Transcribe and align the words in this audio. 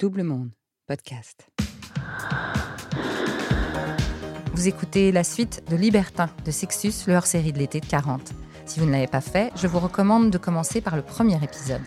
Double 0.00 0.22
Monde, 0.22 0.52
podcast. 0.86 1.46
Vous 4.54 4.66
écoutez 4.66 5.12
la 5.12 5.22
suite 5.22 5.62
de 5.68 5.76
Libertin 5.76 6.30
de 6.46 6.50
Sexus, 6.50 7.06
leur 7.06 7.26
série 7.26 7.52
de 7.52 7.58
l'été 7.58 7.80
de 7.80 7.84
40. 7.84 8.32
Si 8.64 8.80
vous 8.80 8.86
ne 8.86 8.92
l'avez 8.92 9.08
pas 9.08 9.20
fait, 9.20 9.52
je 9.56 9.66
vous 9.66 9.78
recommande 9.78 10.30
de 10.30 10.38
commencer 10.38 10.80
par 10.80 10.96
le 10.96 11.02
premier 11.02 11.36
épisode. 11.44 11.82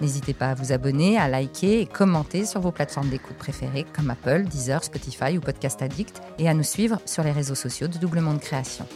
N'hésitez 0.00 0.32
pas 0.32 0.52
à 0.52 0.54
vous 0.54 0.72
abonner, 0.72 1.18
à 1.18 1.28
liker 1.28 1.82
et 1.82 1.86
commenter 1.86 2.46
sur 2.46 2.62
vos 2.62 2.72
plateformes 2.72 3.10
d'écoute 3.10 3.36
préférées 3.36 3.84
comme 3.92 4.08
Apple, 4.08 4.44
Deezer, 4.44 4.82
Spotify 4.82 5.36
ou 5.36 5.42
Podcast 5.42 5.82
Addict 5.82 6.22
et 6.38 6.48
à 6.48 6.54
nous 6.54 6.62
suivre 6.62 6.98
sur 7.04 7.22
les 7.24 7.32
réseaux 7.32 7.54
sociaux 7.54 7.88
de 7.88 7.98
Double 7.98 8.20
Monde 8.20 8.40
Création. 8.40 8.86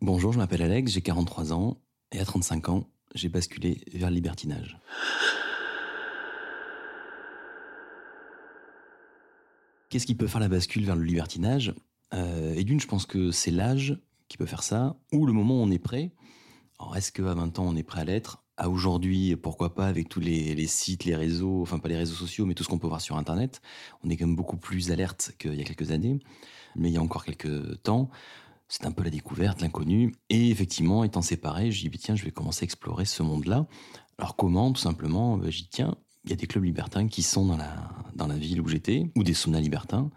Bonjour, 0.00 0.32
je 0.32 0.38
m'appelle 0.38 0.62
Alex, 0.62 0.92
j'ai 0.92 1.02
43 1.02 1.52
ans 1.52 1.76
et 2.12 2.18
à 2.18 2.24
35 2.24 2.70
ans, 2.70 2.86
j'ai 3.14 3.28
basculé 3.28 3.82
vers 3.92 4.08
le 4.08 4.14
libertinage. 4.14 4.78
Qu'est-ce 9.88 10.06
qui 10.06 10.14
peut 10.14 10.28
faire 10.28 10.40
la 10.40 10.48
bascule 10.48 10.84
vers 10.84 10.96
le 10.96 11.02
libertinage? 11.02 11.74
Euh, 12.14 12.54
Et 12.54 12.64
d'une, 12.64 12.80
je 12.80 12.86
pense 12.86 13.06
que 13.06 13.32
c'est 13.32 13.50
l'âge 13.50 13.98
qui 14.28 14.36
peut 14.36 14.46
faire 14.46 14.62
ça, 14.62 14.96
ou 15.12 15.26
le 15.26 15.32
moment 15.32 15.60
où 15.60 15.62
on 15.64 15.70
est 15.70 15.80
prêt. 15.80 16.12
Alors, 16.78 16.96
est-ce 16.96 17.10
qu'à 17.10 17.34
20 17.34 17.58
ans, 17.58 17.66
on 17.66 17.76
est 17.76 17.82
prêt 17.82 18.02
à 18.02 18.04
l'être? 18.04 18.44
À 18.56 18.68
aujourd'hui, 18.68 19.34
pourquoi 19.36 19.74
pas, 19.74 19.86
avec 19.86 20.08
tous 20.08 20.20
les, 20.20 20.54
les, 20.54 20.66
sites, 20.66 21.04
les 21.04 21.16
réseaux, 21.16 21.62
enfin 21.62 21.78
pas 21.78 21.88
les 21.88 21.96
réseaux 21.96 22.14
sociaux, 22.14 22.46
mais 22.46 22.54
tout 22.54 22.62
ce 22.62 22.68
qu'on 22.68 22.78
peut 22.78 22.86
voir 22.86 23.00
sur 23.00 23.16
Internet, 23.16 23.60
on 24.04 24.10
est 24.10 24.16
quand 24.16 24.26
même 24.26 24.36
beaucoup 24.36 24.56
plus 24.58 24.92
alerte 24.92 25.32
qu'il 25.38 25.54
y 25.54 25.60
a 25.60 25.64
quelques 25.64 25.90
années, 25.90 26.18
mais 26.76 26.90
il 26.90 26.94
y 26.94 26.98
a 26.98 27.02
encore 27.02 27.24
quelques 27.24 27.82
temps 27.82 28.10
c'est 28.70 28.86
un 28.86 28.92
peu 28.92 29.02
la 29.02 29.10
découverte, 29.10 29.60
l'inconnu. 29.60 30.14
Et 30.30 30.48
effectivement, 30.50 31.02
étant 31.02 31.22
séparé, 31.22 31.72
je 31.72 31.88
dis, 31.88 31.98
tiens, 31.98 32.14
je 32.14 32.24
vais 32.24 32.30
commencer 32.30 32.62
à 32.62 32.64
explorer 32.64 33.04
ce 33.04 33.24
monde-là. 33.24 33.66
Alors 34.16 34.36
comment? 34.36 34.72
Tout 34.72 34.80
simplement, 34.80 35.36
bah, 35.36 35.50
j'y 35.50 35.68
tiens, 35.68 35.96
il 36.24 36.30
y 36.30 36.32
a 36.32 36.36
des 36.36 36.46
clubs 36.46 36.62
libertins 36.62 37.08
qui 37.08 37.22
sont 37.24 37.44
dans 37.44 37.56
la, 37.56 37.90
dans 38.14 38.28
la 38.28 38.36
ville 38.36 38.60
où 38.60 38.68
j'étais, 38.68 39.10
ou 39.16 39.24
des 39.24 39.34
saunas 39.34 39.60
libertins. 39.60 40.08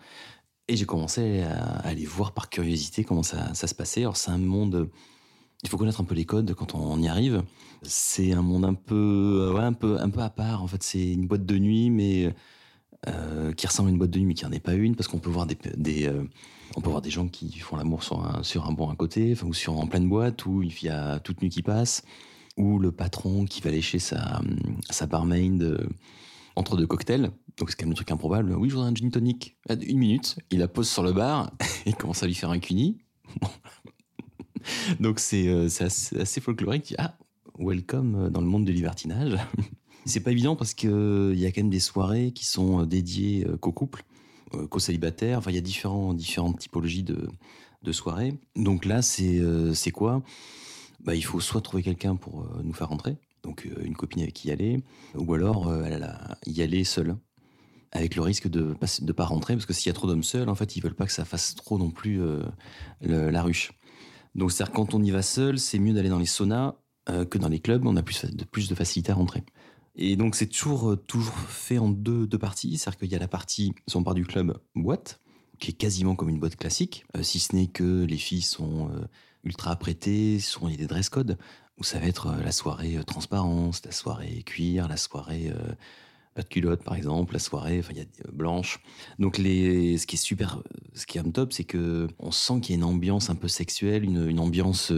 Et 0.68 0.76
j'ai 0.76 0.86
commencé 0.86 1.42
à, 1.42 1.80
aller 1.80 2.06
voir 2.06 2.32
par 2.34 2.50
curiosité 2.50 3.04
comment 3.04 3.24
ça, 3.24 3.56
se 3.56 3.74
passait. 3.74 4.02
Alors 4.02 4.18
c'est 4.18 4.32
un 4.32 4.38
monde, 4.38 4.88
il 5.64 5.70
faut 5.70 5.78
connaître 5.78 6.00
un 6.00 6.06
peu 6.06 6.16
les 6.16 6.26
codes 6.26 6.54
quand 6.54 6.76
on, 6.76 7.02
y 7.02 7.08
arrive. 7.08 7.44
C'est 7.82 8.34
un 8.34 8.44
monde 8.44 8.66
un 8.66 8.76
peu, 8.76 9.52
ouais, 9.56 9.64
un 9.64 9.74
peu, 9.74 10.00
un 10.00 10.12
peu 10.12 10.22
à 10.22 10.30
part. 10.30 10.62
En 10.62 10.68
fait, 10.68 10.84
c'est 10.84 11.12
une 11.12 11.26
boîte 11.26 11.48
de 11.48 11.58
nuit, 11.58 11.90
mais 11.90 12.32
euh, 13.08 13.52
qui 13.54 13.66
ressemble 13.66 13.90
à 13.90 13.92
une 13.94 13.98
boîte 13.98 14.12
de 14.12 14.20
nuit, 14.20 14.28
mais 14.28 14.34
qui 14.36 14.46
n'en 14.46 14.52
est 14.52 14.60
pas 14.60 14.76
une, 14.76 14.96
parce 14.96 15.08
qu'on 15.08 15.20
peut 15.20 15.32
voir 15.32 15.48
des, 15.48 15.58
des 15.76 16.06
euh, 16.06 16.24
on 16.76 16.82
peut 16.82 16.90
voir 16.90 17.02
des 17.02 17.10
gens 17.10 17.28
qui 17.28 17.52
font 17.60 17.76
l'amour 17.76 18.04
sur 18.04 18.26
un, 18.26 18.44
sur 18.44 18.66
un 18.68 18.72
banc 18.72 18.90
à 18.90 18.96
côté, 18.96 19.36
ou 19.44 19.54
sur 19.54 19.78
en 19.78 19.88
pleine 19.88 20.10
boîte, 20.10 20.46
où 20.46 20.64
il 20.64 20.84
y 20.84 20.90
a 20.90 21.20
toute 21.20 21.42
nuit 21.42 21.50
qui 21.50 21.62
passe, 21.62 22.04
ou 22.58 22.80
le 22.80 22.92
patron 22.92 23.46
qui 23.46 23.62
va 23.62 23.72
lécher 23.72 24.00
sa, 24.00 24.42
sa 24.90 25.06
barmaid 25.06 25.62
euh, 25.62 25.88
entre 26.56 26.78
deux 26.78 26.88
cocktails. 26.88 27.32
Donc 27.58 27.70
c'est 27.70 27.76
quand 27.76 27.86
même 27.86 27.92
un 27.92 27.96
truc 27.96 28.12
improbable. 28.12 28.54
Oui, 28.54 28.70
je 28.70 28.76
voudrais 28.76 28.90
un 28.90 28.96
gin 28.96 29.12
tonic. 29.12 29.58
Une 29.70 30.00
minute, 30.00 30.38
il 30.50 30.60
la 30.60 30.68
pose 30.68 30.90
sur 30.90 31.04
le 31.04 31.14
bar, 31.14 31.52
et 31.86 31.94
commence 31.94 32.24
à 32.24 32.28
lui 32.28 32.36
faire 32.36 32.50
un 32.50 32.60
cuni. 32.60 32.98
Donc 35.00 35.20
c'est 35.20 35.48
euh, 35.48 35.66
assez, 35.66 36.18
assez, 36.18 36.42
folklorique. 36.42 36.96
Ah, 36.98 37.18
welcome 37.60 38.30
dans 38.30 38.42
le 38.42 38.48
monde 38.48 38.66
du 38.66 38.74
libertinage. 38.74 39.38
c'est 40.06 40.22
pas 40.22 40.32
évident 40.32 40.56
parce 40.56 40.74
qu'il 40.74 41.36
y 41.36 41.46
a 41.46 41.52
quand 41.52 41.62
même 41.62 41.70
des 41.70 41.80
soirées 41.80 42.32
qui 42.32 42.46
sont 42.46 42.84
dédiées 42.84 43.46
qu'aux 43.60 43.72
couples 43.72 44.04
euh, 44.56 44.68
co-célibataire. 44.68 45.38
Enfin, 45.38 45.52
il 45.52 45.56
y 45.56 45.60
a 45.60 45.62
différentes 45.62 46.18
typologies 46.58 47.04
de, 47.04 47.92
soirées. 47.92 48.34
Donc 48.56 48.86
là, 48.86 49.02
c'est 49.02 49.40
euh, 49.40 49.74
quoi? 49.94 50.22
Bah, 51.04 51.16
Il 51.16 51.24
faut 51.24 51.40
soit 51.40 51.62
trouver 51.62 51.84
quelqu'un 51.84 52.16
pour 52.16 52.42
euh, 52.42 52.62
nous 52.64 52.74
faire 52.74 52.90
rentrer, 52.90 53.18
donc 53.44 53.68
une 53.82 53.96
copine 53.96 54.22
avec 54.22 54.34
qui 54.34 54.48
y 54.48 54.52
aller, 54.52 54.82
ou 55.16 55.34
alors 55.34 55.72
y 56.46 56.62
aller 56.62 56.84
seule, 56.86 57.18
avec 57.92 58.16
le 58.16 58.22
risque 58.22 58.48
de 58.48 58.76
ne 59.02 59.12
pas 59.12 59.26
rentrer, 59.26 59.54
parce 59.56 59.66
que 59.66 59.74
s'il 59.74 59.88
y 59.88 59.90
a 59.90 59.94
trop 59.94 60.08
d'hommes 60.08 60.24
seuls, 60.24 60.48
en 60.48 60.56
fait, 60.56 60.78
ils 60.78 60.82
veulent 60.82 60.96
pas 60.96 61.06
que 61.06 61.12
ça 61.12 61.26
fasse 61.26 61.56
trop 61.56 61.78
non 61.78 61.92
plus 61.92 62.22
la 63.02 63.44
ruche. 63.44 63.74
Donc, 64.34 64.54
cest 64.54 64.72
quand 64.72 64.94
on 64.94 65.04
y 65.04 65.12
va 65.12 65.22
seul, 65.22 65.60
c'est 65.60 65.78
mieux 65.78 65.94
d'aller 65.94 66.08
dans 66.08 66.20
les 66.20 66.26
saunas 66.26 66.76
que 67.06 67.38
dans 67.38 67.50
les 67.50 67.60
clubs, 67.60 67.86
on 67.86 67.98
a 67.98 68.02
plus 68.04 68.70
de 68.70 68.76
facilité 68.76 69.12
à 69.12 69.16
rentrer. 69.16 69.44
Et 69.96 70.16
donc 70.16 70.36
c'est 70.36 70.48
toujours, 70.48 70.92
euh, 70.92 70.96
toujours 70.96 71.38
fait 71.38 71.78
en 71.78 71.90
deux, 71.90 72.26
deux 72.26 72.38
parties. 72.38 72.78
C'est-à-dire 72.78 73.00
qu'il 73.00 73.12
y 73.12 73.16
a 73.16 73.20
la 73.20 73.28
partie, 73.28 73.74
si 73.88 73.96
on 73.96 74.04
part 74.04 74.16
du 74.16 74.26
club, 74.26 74.58
boîte, 74.76 75.20
qui 75.60 75.72
est 75.72 75.76
quasiment 75.76 76.16
comme 76.16 76.30
une 76.30 76.40
boîte 76.40 76.56
classique, 76.56 77.06
euh, 77.16 77.24
si 77.24 77.40
ce 77.40 77.56
n'est 77.56 77.68
que 77.68 78.04
les 78.04 78.18
filles 78.18 78.42
sont 78.42 78.90
euh, 78.90 79.06
ultra 79.44 79.72
apprêtées, 79.72 80.40
sont, 80.40 80.68
il 80.68 80.76
y 80.76 80.78
des 80.78 80.88
dress 80.88 81.10
codes, 81.10 81.38
où 81.78 81.84
ça 81.84 82.00
va 82.00 82.08
être 82.08 82.36
la 82.44 82.52
soirée 82.52 83.00
transparence, 83.06 83.84
la 83.86 83.92
soirée 83.92 84.44
cuir, 84.44 84.88
la 84.88 84.98
soirée 84.98 85.52
pas 86.36 86.44
de 86.44 86.48
culotte 86.48 86.84
par 86.84 86.94
exemple, 86.94 87.34
la 87.34 87.40
soirée, 87.40 87.82
y 87.96 88.00
a 88.00 88.06
blanche. 88.32 88.80
Donc 89.18 89.40
les, 89.40 89.98
ce 89.98 90.06
qui 90.06 90.16
est 90.16 90.20
super, 90.20 90.62
ce 90.94 91.08
qui 91.08 91.18
est 91.18 91.32
top, 91.32 91.52
c'est 91.52 91.64
que 91.64 92.08
on 92.20 92.30
sent 92.30 92.62
qu'il 92.62 92.72
y 92.72 92.74
a 92.76 92.78
une 92.78 92.84
ambiance 92.84 93.32
un 93.32 93.36
peu 93.36 93.48
sexuelle, 93.48 94.04
une 94.04 94.40
ambiance 94.40 94.94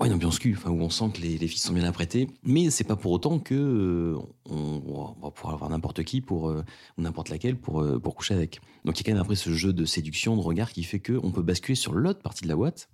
Ouais, 0.00 0.06
une 0.06 0.14
ambiance 0.14 0.38
cul, 0.38 0.54
enfin, 0.56 0.70
où 0.70 0.80
on 0.80 0.88
sent 0.88 1.10
que 1.12 1.20
les, 1.20 1.36
les, 1.36 1.46
filles 1.46 1.58
sont 1.58 1.74
bien 1.74 1.84
apprêtées, 1.84 2.30
mais 2.42 2.70
c'est 2.70 2.84
pas 2.84 2.96
pour 2.96 3.12
autant 3.12 3.38
que 3.38 3.54
euh, 3.54 4.18
on, 4.48 5.14
va 5.20 5.30
pouvoir 5.30 5.52
avoir 5.52 5.68
n'importe 5.68 6.04
qui 6.04 6.22
pour 6.22 6.48
euh, 6.48 6.64
n'importe 6.96 7.28
laquelle 7.28 7.54
pour 7.54 7.82
euh, 7.82 7.98
pour 7.98 8.14
coucher 8.14 8.32
avec. 8.32 8.62
Donc 8.86 8.98
il 8.98 9.02
y 9.02 9.04
a 9.04 9.12
quand 9.12 9.14
même 9.14 9.20
après 9.20 9.36
ce 9.36 9.52
jeu 9.52 9.74
de 9.74 9.84
séduction, 9.84 10.36
de 10.36 10.40
regard 10.40 10.72
qui 10.72 10.84
fait 10.84 11.00
que 11.00 11.20
on 11.22 11.32
peut 11.32 11.42
basculer 11.42 11.74
sur 11.74 11.92
l'autre 11.92 12.22
partie 12.22 12.44
de 12.44 12.48
la 12.48 12.56
boîte, 12.56 12.88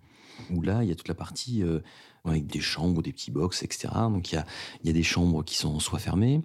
où 0.51 0.63
là 0.63 0.83
il 0.83 0.89
y 0.89 0.93
a 0.93 0.97
toute 0.97 1.07
la 1.07 1.15
partie 1.15 1.63
avec 2.25 2.49
des 2.49 2.61
chambres, 2.61 3.03
des 3.03 3.13
petits 3.13 3.31
box, 3.31 3.63
etc. 3.63 3.89
Donc 4.11 4.33
il 4.33 4.35
y 4.35 4.39
a 4.39 4.45
y 4.83 4.91
a 4.91 4.93
des 4.93 5.05
chambres 5.05 5.45
qui 5.45 5.55
sont 5.55 5.79
soit 5.79 6.01
fermées, 6.01 6.43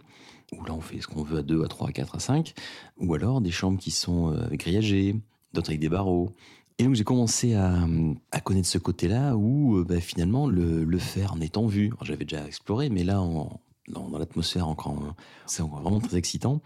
où 0.55 0.63
là 0.63 0.75
on 0.75 0.81
fait 0.81 1.01
ce 1.01 1.07
qu'on 1.07 1.23
veut 1.23 1.39
à 1.39 1.41
2, 1.41 1.63
à 1.63 1.69
3, 1.69 1.89
à 1.89 1.91
4, 1.91 2.17
à 2.17 2.19
5, 2.19 2.53
ou 2.99 3.15
alors 3.15 3.41
des 3.41 3.49
chambres 3.49 3.79
qui 3.79 3.89
sont 3.89 4.39
grillagées, 4.51 5.15
d'autres 5.53 5.71
avec 5.71 5.79
des 5.79 5.89
barreaux. 5.89 6.35
Et 6.77 6.83
donc 6.83 6.95
j'ai 6.95 7.03
commencé 7.03 7.53
à, 7.53 7.87
connaître 8.43 8.67
ce 8.67 8.77
côté-là 8.77 9.35
où 9.35 9.77
euh, 9.77 9.83
bah, 9.83 9.99
finalement 9.99 10.47
le, 10.47 10.83
le, 10.83 10.97
faire 10.97 11.33
en 11.33 11.41
étant 11.41 11.67
vu, 11.67 11.93
j'avais 12.01 12.25
déjà 12.25 12.45
exploré, 12.45 12.89
mais 12.89 13.03
là 13.03 13.15
dans, 13.87 14.17
l'atmosphère 14.17 14.67
encore, 14.67 15.15
c'est 15.45 15.63
vraiment 15.63 15.99
très 15.99 16.17
excitant. 16.17 16.61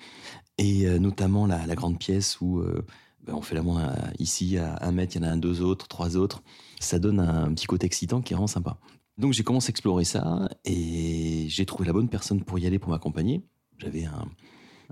Et 0.58 0.88
euh, 0.88 1.00
notamment 1.00 1.48
la, 1.48 1.66
la, 1.66 1.76
grande 1.76 2.00
pièce 2.00 2.40
où 2.40 2.60
euh, 2.60 2.86
bah, 3.26 3.34
on 3.36 3.42
fait 3.42 3.56
l'amour 3.56 3.82
ici 4.20 4.58
à 4.58 4.78
un 4.82 4.92
mètre, 4.92 5.16
il 5.16 5.22
y 5.22 5.26
en 5.26 5.28
a 5.28 5.32
un, 5.32 5.38
deux 5.38 5.62
autres, 5.62 5.88
trois 5.88 6.16
autres. 6.16 6.44
Ça 6.80 7.00
donne 7.00 7.20
un, 7.20 7.54
petit 7.54 7.66
côté 7.66 7.86
excitant 7.86 8.22
qui 8.22 8.36
rend 8.36 8.48
sympa. 8.48 8.78
Donc 9.18 9.34
j'ai 9.34 9.44
commencé 9.44 9.70
à 9.70 9.72
explorer 9.72 10.06
ça 10.06 10.50
et 10.66 11.46
j'ai 11.50 11.66
trouvé 11.66 11.88
la 11.88 11.94
bonne 11.94 12.10
personne 12.10 12.44
pour 12.44 12.60
y 12.60 12.68
aller 12.68 12.80
pour 12.80 12.92
m'accompagner. 12.92 13.44
J'avais 13.80 14.06
un, 14.06 14.28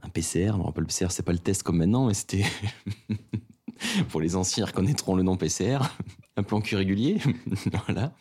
un 0.01 0.09
PCR, 0.09 0.55
alors 0.55 0.73
le 0.75 0.85
PCR 0.85 1.11
c'est 1.11 1.23
pas 1.23 1.33
le 1.33 1.39
test 1.39 1.63
comme 1.63 1.77
maintenant, 1.77 2.07
mais 2.07 2.13
c'était 2.13 2.43
Pour 4.09 4.21
les 4.21 4.35
anciens, 4.35 4.65
reconnaîtront 4.65 5.15
le 5.15 5.23
nom 5.23 5.37
PCR. 5.37 5.79
Un 6.37 6.43
plan 6.43 6.61
cul 6.61 6.75
régulier. 6.75 7.19
voilà. 7.87 8.13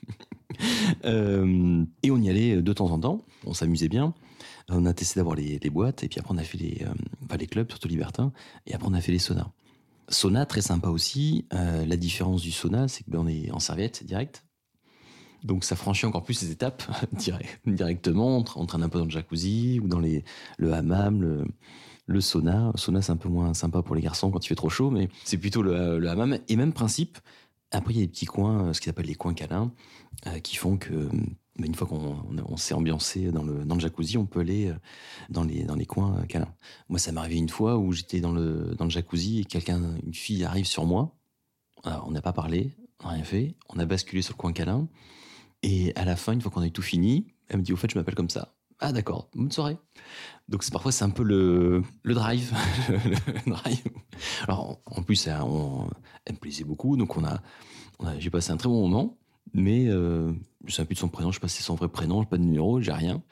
Euh, 1.05 1.84
et 2.03 2.10
on 2.10 2.19
y 2.19 2.28
allait 2.28 2.60
de 2.60 2.72
temps 2.72 2.91
en 2.91 2.99
temps. 2.99 3.25
On 3.47 3.55
s'amusait 3.55 3.88
bien. 3.88 4.15
On 4.69 4.87
a 4.87 4.93
testé 4.93 5.19
d'avoir 5.19 5.34
les, 5.34 5.59
boîtes. 5.71 6.05
Et 6.05 6.09
puis 6.09 6.21
après, 6.21 6.34
on 6.34 6.38
a 6.38 6.43
fait 6.43 6.59
les, 6.59 6.83
euh, 6.87 7.37
les 7.37 7.47
clubs, 7.47 7.71
surtout 7.71 7.88
libertins. 7.88 8.33
Et 8.66 8.75
après, 8.75 8.88
on 8.88 8.94
a 8.94 9.00
fait 9.00 9.12
les 9.12 9.19
saunas. 9.19 9.50
Sauna, 10.09 10.44
très 10.47 10.60
sympa 10.60 10.88
aussi. 10.88 11.47
Euh, 11.55 11.87
la 11.87 11.97
différence 11.97 12.43
du 12.43 12.53
sauna, 12.53 12.89
c'est 12.89 13.04
qu'on 13.04 13.27
est 13.27 13.50
en 13.50 13.59
serviette 13.59 14.04
direct. 14.04 14.44
Donc 15.43 15.65
ça 15.65 15.75
franchit 15.75 16.06
encore 16.06 16.22
plus 16.22 16.34
ces 16.34 16.50
étapes 16.50 16.83
directement. 17.66 18.44
On 18.56 18.60
entraîne 18.60 18.83
un 18.83 18.89
peu 18.89 18.99
dans 18.99 19.06
le 19.06 19.10
jacuzzi 19.10 19.81
ou 19.83 19.89
dans 19.89 19.99
les, 19.99 20.25
le 20.59 20.72
hammam, 20.72 21.21
le, 21.21 21.47
le 22.12 22.21
sauna. 22.21 22.71
Le 22.75 22.78
sauna, 22.78 23.03
c'est 23.03 23.12
un 23.12 23.17
peu 23.17 23.28
moins 23.28 23.55
sympa 23.55 23.83
pour 23.83 23.95
les 23.95 24.03
garçons 24.03 24.31
quand 24.31 24.45
il 24.45 24.49
fait 24.49 24.55
trop 24.55 24.71
chaud, 24.71 24.91
mais 24.91 25.09
c'est 25.25 25.39
plutôt 25.39 25.62
le, 25.62 26.09
hammam. 26.09 26.39
Et 26.49 26.56
même 26.56 26.73
principe, 26.73 27.19
après, 27.71 27.95
il 27.95 28.00
y 28.00 28.03
a 28.03 28.06
des 28.06 28.12
petits 28.12 28.27
coins, 28.27 28.69
euh, 28.69 28.73
ce 28.73 28.81
qu'ils 28.81 28.91
appellent 28.91 29.06
les 29.06 29.15
coins 29.15 29.34
câlins, 29.34 29.73
euh, 30.27 30.39
qui 30.41 30.56
font 30.56 30.77
que, 30.77 31.09
bah, 31.59 31.67
une 31.67 31.75
fois 31.75 31.87
qu'on 31.87 32.56
s'est 32.56 32.75
ambiancé 32.75 33.33
dans 33.33 33.43
le, 33.43 33.65
dans 33.65 33.75
le 33.75 33.81
jacuzzi, 33.81 34.19
on 34.19 34.27
peut 34.27 34.41
aller 34.41 34.69
euh, 34.69 34.75
dans 35.31 35.45
les, 35.45 35.65
dans 35.65 35.75
les 35.75 35.86
coins 35.86 36.22
câlins. 36.28 36.54
Moi, 36.89 36.98
ça 36.98 37.13
m'est 37.13 37.21
arrivé 37.21 37.36
une 37.36 37.48
fois 37.48 37.78
où 37.78 37.92
j'étais 37.92 38.21
dans 38.21 38.33
le, 38.33 38.75
dans 38.77 38.84
le 38.84 38.91
jacuzzi 38.91 39.41
et 39.41 39.45
quelqu'un, 39.45 39.81
une 40.04 40.15
fille 40.15 40.45
arrive 40.45 40.66
sur 40.66 40.84
moi. 40.84 41.16
on 41.84 42.10
n'a 42.10 42.22
pas 42.22 42.33
parlé, 42.33 42.77
on 43.03 43.09
n'a 43.09 43.15
rien 43.15 43.25
fait. 43.25 43.54
On 43.71 43.78
a 43.78 43.86
basculé 43.86 44.22
sur 44.22 44.34
le 44.34 44.39
coin 44.39 44.53
câlin. 44.53 44.89
Et 45.63 45.95
à 45.97 46.04
la 46.04 46.16
fin, 46.16 46.33
une 46.33 46.41
fois 46.41 46.51
qu'on 46.51 46.63
a 46.63 46.71
tout 46.71 46.83
fini, 46.83 47.27
elle 47.48 47.59
me 47.59 47.63
dit, 47.63 47.72
au 47.72 47.77
fait, 47.77 47.91
je 47.91 47.98
m'appelle 47.98 48.15
comme 48.15 48.31
ça. 48.31 48.54
Ah 48.84 48.91
d'accord, 48.91 49.29
bonne 49.33 49.53
soirée. 49.53 49.79
Donc 50.49 50.69
parfois 50.73 50.91
c'est 50.91 51.05
un 51.05 51.11
peu 51.11 51.23
le, 51.23 51.84
le 52.03 52.15
drive. 52.15 52.53
Alors 54.49 54.81
en 54.87 55.03
plus 55.03 55.29
elle, 55.29 55.34
me 55.39 56.37
plaisait 56.37 56.65
beaucoup, 56.65 56.97
donc 56.97 57.17
on 57.17 57.25
a, 57.25 57.41
j'ai 58.19 58.29
passé 58.29 58.51
un 58.51 58.57
très 58.57 58.69
bon 58.69 58.81
moment, 58.81 59.17
mais 59.55 59.87
euh, 59.87 60.33
je 60.65 60.67
ne 60.67 60.73
sais 60.73 60.84
plus 60.84 60.95
de 60.95 60.99
son 60.99 61.09
prénom, 61.09 61.31
je 61.31 61.39
passais 61.39 61.63
son 61.63 61.77
vrai 61.77 61.87
prénom, 61.87 62.25
pas 62.25 62.39
de 62.39 62.43
numéro, 62.43 62.81
j'ai 62.81 62.91
rien. 62.91 63.23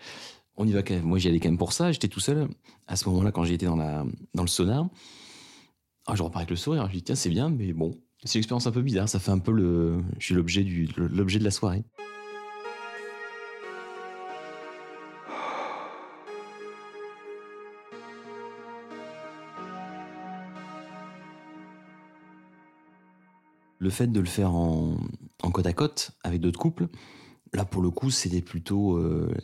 On 0.57 0.69
y 0.69 0.73
va 0.73 0.85
quand 0.85 0.95
même. 0.95 1.03
Moi 1.03 1.19
j'y 1.19 1.27
allais 1.27 1.41
quand 1.41 1.49
même 1.49 1.59
pour 1.59 1.73
ça, 1.73 1.91
j'étais 1.91 2.07
tout 2.07 2.21
seul 2.21 2.49
à 2.87 2.95
ce 2.95 3.09
moment-là 3.09 3.33
quand 3.33 3.43
j'étais 3.43 3.67
dans, 3.67 3.77
dans 3.77 4.43
le 4.43 4.49
sonar. 4.49 4.87
Alors, 6.07 6.17
je 6.17 6.23
repars 6.23 6.39
avec 6.39 6.51
le 6.51 6.57
sourire, 6.57 6.87
je 6.87 6.93
dis 6.93 7.03
tiens 7.03 7.17
c'est 7.17 7.29
bien, 7.29 7.51
mais 7.51 7.73
bon, 7.73 7.99
c'est 8.23 8.37
une 8.37 8.43
expérience 8.43 8.69
un 8.69 8.73
peu 8.73 8.83
bizarre, 8.83 9.09
ça 9.09 9.19
fait 9.19 9.33
un 9.33 9.41
peu 9.41 9.51
le, 9.51 10.01
je 10.21 10.27
suis 10.27 10.35
l'objet 10.37 10.63
de 11.41 11.45
la 11.45 11.51
soirée. 11.51 11.83
Le 23.81 23.91
fait 23.91 24.07
de 24.07 24.21
le 24.21 24.27
faire 24.27 24.55
en, 24.55 24.97
côte 25.53 25.67
à 25.67 25.73
côte 25.73 26.13
avec 26.23 26.41
d'autres 26.41 26.61
couples, 26.61 26.87
là 27.53 27.65
pour 27.65 27.83
le 27.83 27.91
coup 27.91 28.11
c'était 28.11 28.43
plutôt 28.43 28.97
euh, 28.97 29.35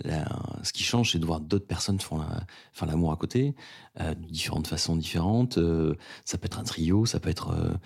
ce 0.63 0.73
qui 0.73 0.85
change 0.85 1.13
c'est 1.13 1.19
de 1.19 1.27
voir 1.27 1.41
d'autres 1.41 1.67
personnes 1.67 1.99
faire 2.01 2.87
l'amour 2.87 3.11
à 3.11 3.17
côté 3.17 3.57
euh, 4.01 4.15
de 4.15 4.27
différentes 4.27 4.69
façons 4.69 4.95
différentes 4.95 5.59
euh, 5.59 5.97
ça 6.25 6.39
peut 6.39 6.47
être 6.47 6.61
un 6.61 6.63
trio 6.63 7.05
ça 7.05 7.19
peut 7.19 7.31
être 7.31 7.79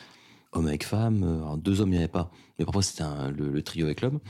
homme 0.53 0.67
avec 0.67 0.85
femme 0.85 1.59
deux 1.63 1.81
hommes 1.81 1.89
il 1.89 1.93
n'y 1.93 1.99
avait 1.99 2.09
pas 2.09 2.31
mais 2.59 2.67
parfois 2.67 2.83
c'était 2.83 3.05
le, 3.35 3.51
le, 3.51 3.63
trio 3.63 3.87
avec 3.87 4.03
l'homme. 4.03 4.21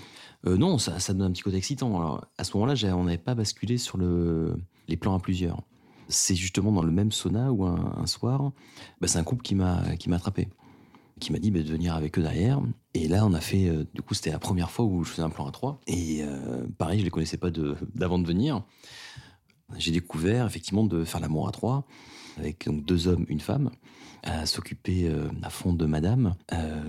Non 0.45 0.79
ça, 0.79 0.97
donne 1.13 1.23
un 1.23 1.33
petit 1.33 1.43
côté 1.43 1.57
excitant. 1.57 2.21
À 2.39 2.45
ce 2.45 2.57
moment 2.57 2.73
là 2.73 2.75
on 2.95 3.05
n'avait 3.05 3.19
pas 3.19 3.35
basculé 3.35 3.77
sur 3.77 3.99
le, 3.99 4.57
les 4.87 4.97
plans 4.97 5.17
à 5.17 5.19
plusieurs. 5.19 5.63
C'est 6.09 6.37
justement 6.37 6.71
dans 6.71 6.85
le 6.85 6.93
même 6.93 7.11
sauna 7.11 7.53
où 7.53 7.65
un, 7.65 8.07
soir, 8.07 8.53
bah, 9.01 9.09
c'est 9.09 9.19
un 9.19 9.25
couple 9.25 9.43
qui 9.43 9.57
m'a 9.57 9.83
attrapé, 10.13 10.49
qui 11.21 11.33
m'a 11.33 11.39
dit 11.39 11.51
bah, 11.51 11.61
de 11.61 11.69
venir 11.69 11.95
avec 11.95 12.19
eux 12.19 12.23
derrière. 12.23 12.61
Et 12.95 13.07
là, 13.07 13.25
on 13.25 13.33
a 13.33 13.41
fait, 13.41 13.69
euh, 13.69 13.85
du 13.95 14.03
coup, 14.03 14.15
c'était 14.15 14.31
la 14.31 14.41
première 14.41 14.71
fois 14.71 14.85
où 14.85 15.05
je 15.05 15.11
faisais 15.11 15.23
un 15.23 15.31
plan 15.31 15.47
à 15.47 15.53
trois. 15.53 15.81
Et 15.87 16.23
euh, 16.23 16.67
pareil, 16.79 16.99
je 16.99 17.05
les 17.05 17.11
connaissais 17.11 17.37
pas 17.37 17.51
d'avant 17.51 18.19
de, 18.19 18.27
venir. 18.27 18.65
J'ai 19.79 19.93
découvert 19.93 20.47
effectivement 20.47 20.85
de 20.85 21.05
faire 21.05 21.21
l'amour 21.21 21.49
à 21.49 21.53
trois 21.53 21.87
avec 22.39 22.67
donc 22.67 22.85
deux 22.85 23.09
hommes, 23.09 23.27
une 23.29 23.41
femme, 23.41 23.71
à 24.23 24.47
s'occuper 24.47 25.09
euh, 25.09 25.29
à 25.43 25.51
fond 25.51 25.73
de 25.73 25.85
madame. 25.85 26.35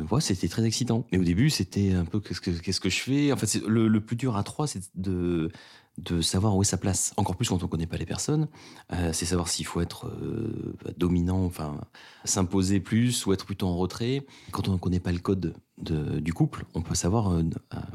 voilà, 0.08 0.22
c'était 0.22 0.48
très 0.48 0.64
excitant. 0.64 1.06
Mais 1.12 1.18
au 1.18 1.24
début, 1.24 1.50
c'était 1.50 1.94
un 1.94 2.06
peu 2.06 2.20
qu'est-ce 2.20 2.80
que, 2.80 2.90
je 2.90 3.00
fais? 3.00 3.32
En 3.32 3.38
fait, 3.38 3.62
le, 3.68 4.00
plus 4.00 4.16
dur 4.16 4.38
à 4.38 4.44
trois, 4.44 4.68
c'est 4.68 4.84
de 4.96 5.52
de 5.98 6.22
savoir 6.22 6.56
où 6.56 6.62
est 6.62 6.66
sa 6.66 6.78
place. 6.78 7.14
Encore 7.18 7.36
plus 7.36 7.50
quand 7.50 7.62
on 7.62 7.66
ne 7.66 7.70
connaît 7.70 7.88
pas 7.88 7.98
les 7.98 8.06
personnes, 8.06 8.48
euh, 8.94 9.12
c'est 9.14 9.26
savoir 9.26 9.48
s'il 9.48 9.66
faut 9.66 9.82
être 9.82 10.08
euh, 10.08 10.76
dominant, 10.98 11.44
enfin 11.46 11.80
s'imposer 12.24 12.80
plus 12.80 13.26
ou 13.26 13.34
être 13.34 13.46
plutôt 13.46 13.68
en 13.68 13.78
retrait. 13.78 14.26
Quand 14.52 14.68
on 14.68 14.74
ne 14.74 14.78
connaît 14.78 15.00
pas 15.00 15.12
le 15.12 15.20
code 15.20 15.54
du 15.78 16.34
couple, 16.34 16.66
on 16.74 16.82
peut 16.82 16.96
savoir 16.96 17.32
euh, 17.32 17.44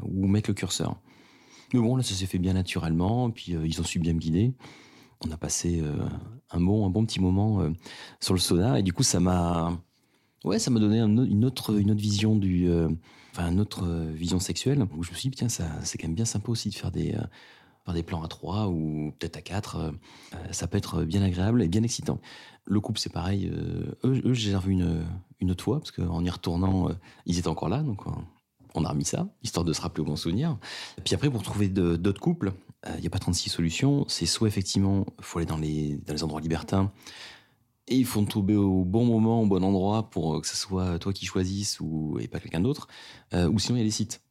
où 0.03 0.27
mettre 0.27 0.49
le 0.49 0.53
curseur. 0.53 0.99
Mais 1.73 1.79
bon, 1.79 1.95
là, 1.95 2.03
ça 2.03 2.13
s'est 2.15 2.25
fait 2.25 2.37
bien 2.37 2.53
naturellement, 2.53 3.29
puis 3.29 3.51
ils 3.51 3.81
ont 3.81 3.83
su 3.83 3.99
bien 3.99 4.13
me 4.13 4.19
guider. 4.19 4.53
On 5.25 5.31
a 5.31 5.37
passé 5.37 5.83
un 6.51 6.59
bon, 6.59 6.85
un 6.85 6.89
bon 6.89 7.05
petit 7.05 7.19
moment 7.19 7.61
sur 8.19 8.33
le 8.33 8.39
sauna, 8.39 8.79
et 8.79 8.83
du 8.83 8.93
coup, 8.93 9.03
ça 9.03 9.19
m'a, 9.19 9.77
ouais, 10.43 10.59
ça 10.59 10.71
m'a 10.71 10.79
donné 10.79 10.99
une 10.99 11.43
autre, 11.43 11.77
une 11.77 11.91
autre 11.91 11.99
vision 11.99 12.35
du, 12.35 12.69
enfin, 13.31 13.51
une 13.51 13.59
autre 13.59 13.85
vision 14.13 14.39
sexuelle. 14.39 14.85
Où 14.95 15.03
je 15.03 15.11
me 15.11 15.15
suis 15.15 15.29
dit, 15.29 15.37
tiens, 15.37 15.49
c'est 15.49 15.97
quand 15.97 16.07
même 16.07 16.15
bien 16.15 16.25
sympa 16.25 16.51
aussi 16.51 16.69
de 16.69 16.75
faire 16.75 16.91
des 16.91 17.15
des 17.93 18.03
plans 18.03 18.23
à 18.23 18.27
trois 18.27 18.67
ou 18.67 19.13
peut-être 19.17 19.37
à 19.37 19.41
quatre. 19.41 19.77
Euh, 19.77 19.91
ça 20.51 20.67
peut 20.67 20.77
être 20.77 21.03
bien 21.03 21.21
agréable 21.21 21.61
et 21.61 21.67
bien 21.67 21.83
excitant. 21.83 22.19
Le 22.65 22.79
couple, 22.79 22.99
c'est 22.99 23.11
pareil. 23.11 23.49
Euh, 23.51 23.95
eux, 24.03 24.21
eux 24.25 24.33
j'ai 24.33 24.55
revu 24.55 24.73
une, 24.73 25.05
une 25.39 25.51
autre 25.51 25.63
fois 25.63 25.79
parce 25.79 25.91
qu'en 25.91 26.23
y 26.23 26.29
retournant, 26.29 26.89
euh, 26.89 26.93
ils 27.25 27.39
étaient 27.39 27.47
encore 27.47 27.69
là, 27.69 27.81
donc 27.81 28.01
on 28.77 28.85
a 28.85 28.89
remis 28.89 29.05
ça, 29.05 29.27
histoire 29.43 29.65
de 29.65 29.73
se 29.73 29.81
rappeler 29.81 30.01
au 30.01 30.05
bon 30.05 30.15
souvenir. 30.15 30.57
Puis 31.03 31.15
après, 31.15 31.29
pour 31.29 31.43
trouver 31.43 31.67
d'autres 31.69 32.21
couples, 32.21 32.53
il 32.95 33.01
n'y 33.01 33.07
a 33.07 33.09
pas 33.09 33.19
36 33.19 33.49
solutions. 33.49 34.05
C'est 34.07 34.25
soit 34.25 34.47
effectivement, 34.47 35.05
il 35.19 35.23
faut 35.23 35.39
aller 35.39 35.45
dans 35.45 35.57
les, 35.57 35.97
dans 36.05 36.13
les 36.13 36.23
endroits 36.23 36.41
libertins 36.41 36.91
et 37.87 37.95
il 37.95 38.05
faut 38.05 38.21
tomber 38.23 38.55
au 38.55 38.83
bon 38.83 39.05
moment, 39.05 39.41
au 39.41 39.47
bon 39.47 39.63
endroit 39.63 40.09
pour 40.09 40.41
que 40.41 40.47
ce 40.47 40.55
soit 40.55 40.99
toi 40.99 41.13
qui 41.13 41.25
choisisses 41.25 41.79
ou, 41.79 42.17
et 42.19 42.27
pas 42.27 42.39
quelqu'un 42.39 42.61
d'autre. 42.61 42.87
ou 43.33 43.59
sinon, 43.59 43.77
il 43.77 43.79
y 43.79 43.81
a 43.81 43.85
les 43.85 43.91
sites 43.91 44.21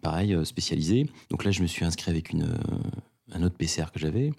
pareil, 0.00 0.34
euh, 0.34 0.44
spécialisé. 0.44 1.06
Donc 1.30 1.44
là, 1.44 1.50
je 1.50 1.62
me 1.62 1.66
suis 1.66 1.84
inscrit 1.84 2.10
avec 2.10 2.30
une, 2.30 2.44
euh, 2.44 3.32
un 3.32 3.42
autre 3.42 3.56
PCR 3.56 3.90
que 3.92 3.98
j'avais. 3.98 4.32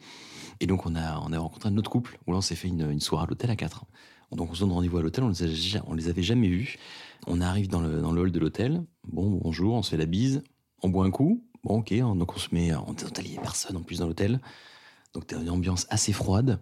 Et 0.60 0.68
donc, 0.68 0.86
on 0.86 0.96
a, 0.96 1.20
on 1.20 1.32
a 1.34 1.40
rencontré 1.40 1.70
un 1.70 1.78
autre 1.78 1.92
couple 1.92 2.18
où 2.26 2.32
là, 2.32 2.38
on 2.38 2.42
s'est 2.42 2.56
fait 2.56 2.68
une, 2.68 2.90
une 2.90 3.00
soirée 3.00 3.26
à 3.26 3.28
l'hôtel 3.28 3.52
à 3.52 3.56
quatre. 3.56 3.86
Donc, 4.32 4.50
on 4.50 4.56
se 4.56 4.62
donne 4.62 4.72
rendez-vous 4.72 4.98
à 4.98 5.02
l'hôtel, 5.02 5.24
on 5.24 5.30
les, 5.30 5.96
les 5.96 6.10
avait 6.10 6.24
jamais 6.24 6.48
vus. 6.48 6.78
On 7.28 7.40
arrive 7.40 7.68
dans 7.68 7.82
le, 7.82 8.02
dans 8.02 8.12
le 8.12 8.22
hall 8.22 8.32
de 8.32 8.40
l'hôtel. 8.40 8.84
Bon, 9.14 9.30
bonjour, 9.30 9.76
on 9.76 9.84
se 9.84 9.92
fait 9.92 9.98
la 9.98 10.08
bise, 10.08 10.42
on 10.82 10.90
boit 10.90 11.06
un 11.06 11.12
coup. 11.12 11.46
Bon, 11.64 11.78
ok, 11.78 11.94
donc 11.94 12.36
on 12.36 12.40
se 12.40 12.48
met, 12.52 12.74
on 12.74 12.96
n'y 13.22 13.36
personne 13.36 13.78
en 13.78 13.84
plus 13.84 14.00
dans 14.00 14.08
l'hôtel. 14.08 14.42
Donc, 15.14 15.28
t'as 15.28 15.40
une 15.40 15.52
ambiance 15.52 15.86
assez 15.92 16.14
froide. 16.14 16.60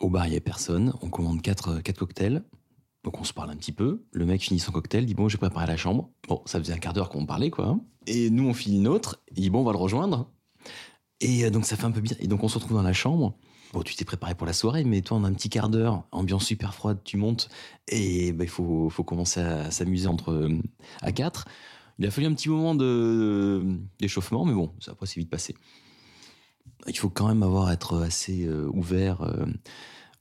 Au 0.00 0.08
bar, 0.08 0.26
il 0.26 0.30
n'y 0.30 0.38
a 0.38 0.40
personne. 0.40 0.94
On 1.02 1.10
commande 1.10 1.42
quatre, 1.42 1.82
quatre 1.82 1.98
cocktails. 1.98 2.42
Donc 3.04 3.20
on 3.20 3.24
se 3.24 3.34
parle 3.34 3.50
un 3.50 3.56
petit 3.56 3.70
peu. 3.70 4.02
Le 4.12 4.24
mec 4.24 4.40
finit 4.40 4.60
son 4.60 4.72
cocktail, 4.72 5.04
dit 5.04 5.12
bon, 5.12 5.28
j'ai 5.28 5.36
préparé 5.36 5.66
la 5.66 5.76
chambre. 5.76 6.08
Bon, 6.26 6.40
ça 6.46 6.58
faisait 6.58 6.72
un 6.72 6.78
quart 6.78 6.94
d'heure 6.94 7.10
qu'on 7.10 7.26
parlait, 7.26 7.50
quoi. 7.50 7.78
Et 8.06 8.30
nous, 8.30 8.48
on 8.48 8.54
finit 8.54 8.78
notre. 8.78 9.22
Il 9.36 9.42
dit 9.42 9.50
bon, 9.50 9.60
on 9.60 9.64
va 9.64 9.72
le 9.72 9.78
rejoindre. 9.78 10.30
Et 11.20 11.44
euh, 11.44 11.50
donc 11.50 11.66
ça 11.66 11.76
fait 11.76 11.84
un 11.84 11.90
peu 11.90 12.00
bien. 12.00 12.16
Et 12.18 12.28
donc 12.28 12.42
on 12.42 12.48
se 12.48 12.54
retrouve 12.54 12.78
dans 12.78 12.82
la 12.82 12.94
chambre. 12.94 13.36
Bon, 13.74 13.82
tu 13.82 13.94
t'es 13.94 14.06
préparé 14.06 14.34
pour 14.34 14.46
la 14.46 14.52
soirée, 14.54 14.84
mais 14.84 15.02
toi, 15.02 15.18
en 15.18 15.24
un 15.24 15.34
petit 15.34 15.50
quart 15.50 15.68
d'heure, 15.68 16.04
ambiance 16.12 16.46
super 16.46 16.72
froide, 16.72 17.00
tu 17.04 17.16
montes 17.16 17.48
et 17.88 18.32
bah, 18.32 18.44
il 18.44 18.50
faut, 18.50 18.88
faut 18.88 19.02
commencer 19.02 19.40
à 19.40 19.70
s'amuser 19.72 20.06
entre 20.06 20.30
euh, 20.30 20.62
à 21.02 21.10
quatre. 21.10 21.46
Il 21.98 22.06
a 22.06 22.10
fallu 22.10 22.26
un 22.26 22.34
petit 22.34 22.48
moment 22.48 22.74
de 22.74 23.62
d'échauffement, 24.00 24.44
mais 24.44 24.54
bon, 24.54 24.72
ça 24.80 24.92
après 24.92 25.06
c'est 25.06 25.20
vite 25.20 25.30
passé. 25.30 25.54
Il 26.86 26.98
faut 26.98 27.10
quand 27.10 27.28
même 27.28 27.42
avoir 27.42 27.70
être 27.70 28.02
assez 28.02 28.46
euh, 28.46 28.68
ouvert 28.72 29.26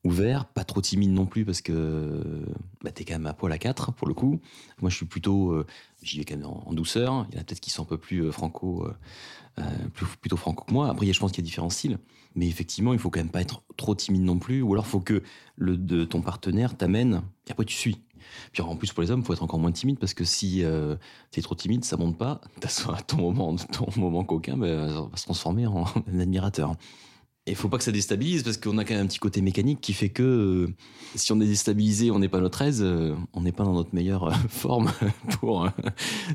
ouvert, 0.03 0.45
pas 0.45 0.63
trop 0.63 0.81
timide 0.81 1.11
non 1.11 1.25
plus 1.25 1.45
parce 1.45 1.61
que 1.61 2.45
bah, 2.83 2.91
t'es 2.91 3.05
quand 3.05 3.13
même 3.13 3.25
à 3.25 3.33
poil 3.33 3.51
à 3.51 3.57
4 3.57 3.93
pour 3.93 4.07
le 4.07 4.13
coup. 4.13 4.39
Moi 4.81 4.89
je 4.89 4.95
suis 4.95 5.05
plutôt, 5.05 5.51
euh, 5.51 5.65
j'y 6.01 6.17
vais 6.17 6.25
quand 6.25 6.35
même 6.35 6.45
en, 6.45 6.73
douceur. 6.73 7.25
Il 7.29 7.35
y 7.35 7.37
en 7.37 7.41
a 7.41 7.43
peut-être 7.43 7.61
qui 7.61 7.69
sont 7.69 7.83
un 7.83 7.85
peu 7.85 7.97
plus 7.97 8.23
euh, 8.23 8.31
franco, 8.31 8.87
euh, 9.59 9.63
plutôt 10.21 10.37
franco 10.37 10.65
que 10.65 10.73
moi. 10.73 10.89
Après 10.89 11.11
je 11.11 11.19
pense 11.19 11.31
qu'il 11.31 11.43
y 11.43 11.45
a 11.45 11.47
différents 11.47 11.69
styles, 11.69 11.99
mais 12.35 12.47
effectivement 12.47 12.93
il 12.93 12.99
faut 12.99 13.09
quand 13.09 13.21
même 13.21 13.29
pas 13.29 13.41
être 13.41 13.63
trop 13.77 13.95
timide 13.95 14.23
non 14.23 14.39
plus. 14.39 14.61
Ou 14.61 14.73
alors 14.73 14.87
faut 14.87 14.99
que 14.99 15.23
le 15.55 15.77
de 15.77 16.03
ton 16.03 16.21
partenaire 16.21 16.75
t'amène 16.75 17.21
et 17.47 17.51
après 17.51 17.65
tu 17.65 17.75
suis. 17.75 17.97
Puis 18.51 18.61
en 18.61 18.75
plus 18.75 18.91
pour 18.93 19.03
les 19.03 19.11
hommes, 19.11 19.21
il 19.21 19.25
faut 19.25 19.33
être 19.33 19.43
encore 19.43 19.59
moins 19.59 19.71
timide 19.71 19.99
parce 19.99 20.13
que 20.13 20.23
si 20.23 20.63
euh, 20.63 20.95
t'es 21.31 21.41
trop 21.41 21.55
timide, 21.55 21.85
ça 21.85 21.97
monte 21.97 22.17
pas. 22.17 22.41
Ton 23.07 23.17
moment, 23.17 23.55
ton 23.55 23.87
moment 23.95 24.23
coquin 24.23 24.57
bah, 24.57 24.87
va 24.87 25.09
se 25.15 25.23
transformer 25.23 25.67
en 25.67 25.85
admirateur. 26.07 26.75
Et 27.45 27.55
faut 27.55 27.67
pas 27.67 27.77
que 27.77 27.83
ça 27.83 27.91
déstabilise 27.91 28.43
parce 28.43 28.55
qu'on 28.55 28.77
a 28.77 28.85
quand 28.85 28.93
même 28.93 29.03
un 29.03 29.07
petit 29.07 29.19
côté 29.19 29.41
mécanique 29.41 29.81
qui 29.81 29.91
fait 29.91 30.07
que 30.07 30.23
euh, 30.23 30.73
si 31.15 31.33
on 31.33 31.41
est 31.41 31.45
déstabilisé, 31.45 32.09
on 32.09 32.19
n'est 32.19 32.29
pas 32.29 32.39
notre 32.39 32.61
aise, 32.61 32.81
euh, 32.81 33.15
on 33.33 33.41
n'est 33.41 33.51
pas 33.51 33.65
dans 33.65 33.73
notre 33.73 33.93
meilleure 33.93 34.29
euh, 34.29 34.33
forme 34.47 34.89
pour 35.39 35.67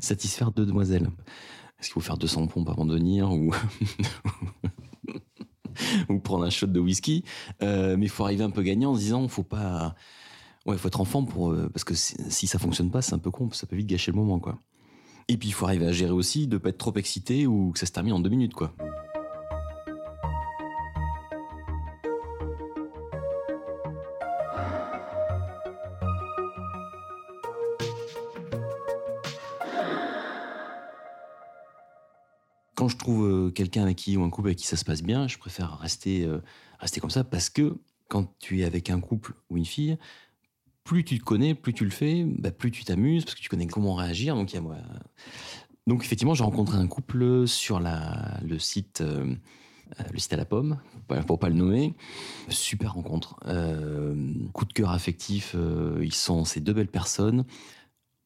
satisfaire 0.02 0.52
deux 0.52 0.66
demoiselles. 0.66 1.08
Est-ce 1.80 1.88
qu'il 1.88 1.94
faut 1.94 2.00
faire 2.00 2.18
200 2.18 2.48
pompes 2.48 2.68
avant 2.68 2.84
de 2.84 2.94
venir 2.94 3.32
ou 3.32 3.54
ou 6.10 6.18
prendre 6.18 6.44
un 6.44 6.50
shot 6.50 6.66
de 6.66 6.80
whisky? 6.80 7.24
Mais 7.60 7.96
il 8.02 8.10
faut 8.10 8.24
arriver 8.24 8.44
un 8.44 8.50
peu 8.50 8.62
gagnant 8.62 8.90
en 8.90 8.94
se 8.96 9.00
disant, 9.00 9.28
faut 9.28 9.44
pas, 9.44 9.94
ouais, 10.66 10.76
faut 10.76 10.88
être 10.88 11.00
enfant 11.00 11.24
pour 11.24 11.54
parce 11.72 11.84
que 11.84 11.94
si, 11.94 12.16
si 12.28 12.46
ça 12.46 12.58
fonctionne 12.58 12.90
pas, 12.90 13.02
c'est 13.02 13.14
un 13.14 13.18
peu 13.18 13.30
con, 13.30 13.50
ça 13.52 13.66
peut 13.66 13.76
vite 13.76 13.86
gâcher 13.86 14.12
le 14.12 14.16
moment, 14.16 14.38
quoi. 14.38 14.58
Et 15.28 15.36
puis 15.36 15.48
il 15.48 15.52
faut 15.52 15.66
arriver 15.66 15.86
à 15.86 15.92
gérer 15.92 16.12
aussi 16.12 16.46
de 16.46 16.56
pas 16.56 16.70
être 16.70 16.78
trop 16.78 16.94
excité 16.94 17.46
ou 17.46 17.72
que 17.72 17.78
ça 17.78 17.86
se 17.86 17.92
termine 17.92 18.14
en 18.14 18.20
deux 18.20 18.30
minutes, 18.30 18.54
quoi. 18.54 18.74
quand 32.78 32.86
je 32.86 32.96
trouve 32.96 33.26
euh, 33.26 33.50
quelqu'un 33.50 33.82
avec 33.82 33.96
qui 33.96 34.16
ou 34.16 34.22
un 34.22 34.30
couple 34.30 34.50
avec 34.50 34.58
qui 34.58 34.66
ça 34.68 34.76
se 34.76 34.84
passe 34.84 35.02
bien, 35.02 35.26
je 35.26 35.36
préfère 35.36 35.80
rester 35.80 36.24
euh, 36.24 36.40
rester 36.78 37.00
comme 37.00 37.10
ça 37.10 37.24
parce 37.24 37.50
que 37.50 37.76
quand 38.06 38.32
tu 38.38 38.60
es 38.60 38.64
avec 38.64 38.88
un 38.88 39.00
couple 39.00 39.34
ou 39.50 39.56
une 39.56 39.64
fille, 39.64 39.98
plus 40.88 41.04
tu 41.04 41.18
te 41.18 41.24
connais, 41.24 41.54
plus 41.54 41.74
tu 41.74 41.84
le 41.84 41.90
fais, 41.90 42.24
bah, 42.24 42.50
plus 42.50 42.70
tu 42.70 42.82
t'amuses 42.84 43.24
parce 43.24 43.34
que 43.34 43.40
tu 43.40 43.48
connais 43.48 43.66
comment 43.66 43.94
réagir. 43.94 44.34
Donc 44.34 44.52
y. 44.54 44.60
Donc 45.86 46.02
effectivement, 46.02 46.34
j'ai 46.34 46.44
rencontré 46.44 46.78
un 46.78 46.86
couple 46.86 47.46
sur 47.46 47.80
le 47.80 48.58
site. 48.58 49.02
Euh, 49.02 49.34
le 50.12 50.18
site 50.18 50.34
à 50.34 50.36
la 50.36 50.44
pomme, 50.44 50.78
pour 51.26 51.38
pas 51.38 51.48
le 51.48 51.54
nommer. 51.54 51.94
Super 52.50 52.92
rencontre. 52.92 53.36
coup 54.52 54.66
de 54.66 54.72
cœur 54.74 54.90
affectif. 54.90 55.56
ils 56.02 56.12
sont 56.12 56.44
ces 56.44 56.60
deux 56.60 56.74
belles 56.74 56.88
personnes. 56.88 57.46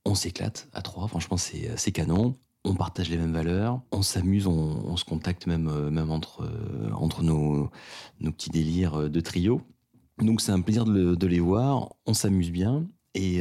On 0.04 0.16
s'éclate 0.16 0.69
à 0.73 0.83
trois. 0.83 1.07
Franchement, 1.07 1.37
c'est 1.37 1.92
canon 1.92 2.35
on 2.64 2.75
partage 2.75 3.11
les 3.11 3.16
mêmes 3.16 3.33
valeurs, 3.33 3.81
on 3.90 4.02
s'amuse, 4.02 4.47
on, 4.47 4.97
se 4.97 5.04
contacte 5.04 5.47
même, 5.47 5.69
euh, 5.69 6.07
entre, 6.07 6.42
euh, 6.45 7.23
nos, 7.23 7.71
petits 8.31 8.50
délires 8.50 9.00
euh, 9.00 9.09
de 9.09 9.21
trio. 9.21 9.62
Donc 10.19 10.40
c'est 10.40 10.52
un 10.52 10.61
plaisir 10.61 10.85
de, 10.85 11.26
les 11.26 11.40
voir, 11.40 11.95
on 12.07 12.14
s'amuse 12.14 12.50
bien, 12.50 12.87
et 13.14 13.40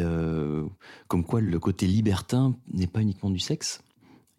comme 1.07 1.23
quoi 1.23 1.41
le 1.41 1.59
côté 1.59 1.85
libertin 1.85 2.55
n'est 2.73 2.87
pas 2.87 3.01
uniquement 3.01 3.29
du 3.29 3.39
sexe, 3.39 3.83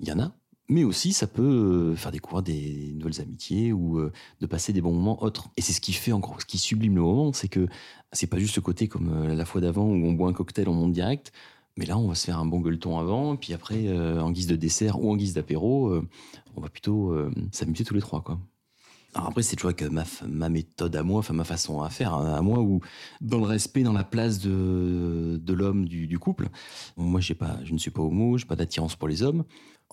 il 0.01 0.09
y 0.09 0.13
en 0.13 0.19
a, 0.19 0.33
mais 0.69 0.83
aussi 0.83 1.13
ça 1.13 1.27
peut 1.27 1.95
faire 1.95 2.11
découvrir 2.11 2.43
des 2.43 2.95
nouvelles 2.95 3.21
amitiés 3.21 3.73
ou 3.73 4.01
de 4.41 4.47
passer 4.47 4.73
des 4.73 4.81
bons 4.81 4.93
moments 4.93 5.23
autres. 5.23 5.51
Et 5.57 5.61
c'est 5.61 5.73
ce 5.73 5.81
qui 5.81 5.93
fait 5.93 6.13
encore, 6.13 6.41
ce 6.41 6.47
qui 6.47 6.59
sublime 6.59 6.97
le 6.97 7.03
moment, 7.03 7.33
c'est 7.33 7.49
que 7.49 7.69
c'est 8.13 8.27
pas 8.27 8.39
juste 8.39 8.55
ce 8.55 8.61
côté 8.61 8.89
comme 8.89 9.29
la 9.29 9.45
fois 9.45 9.61
d'avant 9.61 9.85
où 9.85 10.07
on 10.07 10.13
boit 10.13 10.29
un 10.29 10.33
cocktail, 10.33 10.69
on 10.69 10.75
monte 10.75 10.93
direct. 10.93 11.33
Mais 11.77 11.87
là, 11.87 11.97
on 11.97 12.07
va 12.07 12.15
se 12.15 12.27
faire 12.27 12.39
un 12.39 12.45
bon 12.45 12.61
gueuleton 12.61 12.99
avant, 12.99 13.37
puis 13.37 13.55
après, 13.55 13.87
euh, 13.87 14.21
en 14.21 14.31
guise 14.31 14.47
de 14.47 14.57
dessert 14.57 15.01
ou 15.03 15.11
en 15.11 15.17
guise 15.17 15.33
d'apéro, 15.33 15.89
euh, 15.89 16.07
on 16.55 16.61
va 16.61 16.69
plutôt 16.69 17.13
euh, 17.13 17.31
s'amuser 17.51 17.85
tous 17.85 17.95
les 17.95 18.01
trois, 18.01 18.21
quoi. 18.21 18.39
Alors 19.15 19.29
après, 19.29 19.43
c'est 19.43 19.57
toujours 19.57 19.75
ma, 20.27 20.49
méthode 20.49 20.97
à 20.97 21.03
moi, 21.03 21.19
enfin 21.19 21.35
ma 21.35 21.45
façon 21.45 21.83
à 21.83 21.91
faire 21.91 22.15
hein, 22.15 22.35
à 22.35 22.41
moi, 22.41 22.61
ou 22.61 22.81
dans 23.21 23.39
le 23.39 23.45
respect, 23.45 23.83
dans 23.83 23.93
la 23.93 24.05
place 24.05 24.39
de, 24.39 25.53
l'homme 25.53 25.87
du, 25.87 26.19
couple. 26.19 26.49
Moi, 26.97 27.21
je 27.21 27.35
ne 27.73 27.79
suis 27.79 27.91
pas 27.91 28.01
homo, 28.01 28.39
j'ai 28.39 28.47
pas 28.47 28.57
d'attirance 28.57 28.97
pour 28.97 29.09
les 29.09 29.23
hommes. 29.23 29.45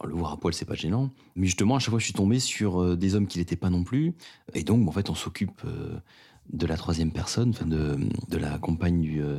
le 0.03 0.13
voir 0.13 0.33
à 0.33 0.37
poil, 0.37 0.53
c'est 0.53 0.65
pas 0.65 0.75
gênant. 0.75 1.09
Mais 1.35 1.47
justement, 1.47 1.75
à 1.75 1.79
chaque 1.79 1.89
fois, 1.89 1.99
je 1.99 2.05
suis 2.05 2.13
tombé 2.13 2.39
sur 2.39 2.81
euh, 2.81 2.95
des 2.95 3.15
hommes 3.15 3.27
qui 3.27 3.39
l'étaient 3.39 3.57
pas 3.57 3.69
non 3.69 3.83
plus. 3.83 4.13
Et 4.53 4.63
donc, 4.63 4.87
en 4.87 4.91
fait, 4.91 5.09
on 5.09 5.15
s'occupe 5.15 5.61
euh, 5.65 5.99
de 6.53 6.65
la 6.65 6.77
troisième 6.77 7.11
personne, 7.11 7.51
de, 7.51 8.37
la 8.37 8.57
compagne 8.57 9.01
du, 9.01 9.21
euh, 9.21 9.37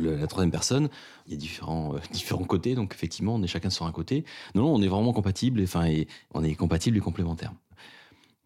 la 0.00 0.26
troisième 0.26 0.50
personne, 0.50 0.88
il 1.26 1.32
y 1.32 1.36
a 1.36 1.38
différents, 2.12 2.44
côtés, 2.44 2.74
donc 2.74 2.94
effectivement, 2.94 3.34
on 3.34 3.42
est 3.42 3.46
chacun 3.46 3.70
sur 3.70 3.86
un 3.86 3.92
côté. 3.92 4.24
Non, 4.54 4.62
non, 4.62 4.74
on 4.74 4.82
est 4.82 4.88
vraiment 4.88 5.12
compatibles, 5.12 5.62
enfin, 5.62 5.86
et 5.86 6.08
on 6.32 6.42
est 6.42 6.54
compatibles 6.54 6.96
et 6.96 7.00
complémentaires. 7.00 7.52